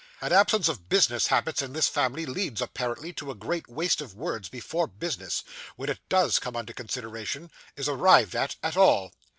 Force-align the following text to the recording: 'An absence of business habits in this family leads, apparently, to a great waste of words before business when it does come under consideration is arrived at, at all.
'An 0.19 0.33
absence 0.33 0.67
of 0.67 0.89
business 0.89 1.27
habits 1.27 1.61
in 1.61 1.73
this 1.73 1.87
family 1.87 2.25
leads, 2.25 2.59
apparently, 2.59 3.13
to 3.13 3.29
a 3.29 3.35
great 3.35 3.67
waste 3.67 4.01
of 4.01 4.15
words 4.15 4.49
before 4.49 4.87
business 4.87 5.43
when 5.75 5.89
it 5.89 5.99
does 6.09 6.39
come 6.39 6.55
under 6.55 6.73
consideration 6.73 7.51
is 7.75 7.87
arrived 7.87 8.35
at, 8.35 8.55
at 8.63 8.75
all. 8.75 9.13